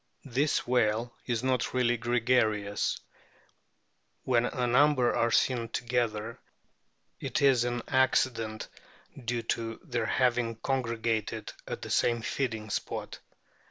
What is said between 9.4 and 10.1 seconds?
to RIGHT WHALES 129 their